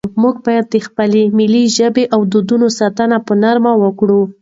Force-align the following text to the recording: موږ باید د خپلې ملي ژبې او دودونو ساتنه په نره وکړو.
موږ 0.21 0.35
باید 0.45 0.65
د 0.69 0.75
خپلې 0.87 1.21
ملي 1.37 1.63
ژبې 1.77 2.03
او 2.13 2.21
دودونو 2.31 2.67
ساتنه 2.79 3.17
په 3.27 3.33
نره 3.43 3.73
وکړو. 3.83 4.21